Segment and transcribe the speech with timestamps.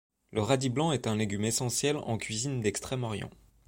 [0.31, 3.29] Le radis blanc est un légume essentiel en cuisine d'Extrême-Orient.